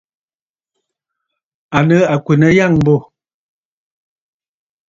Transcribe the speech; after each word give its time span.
À 1.77 1.79
nɨ 1.87 1.97
àkwènə̀ 2.13 2.49
àyâŋmbô. 2.53 2.95